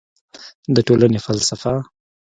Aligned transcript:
د 0.75 0.77
ټولنې 0.87 1.19
فلسفه 1.25 1.73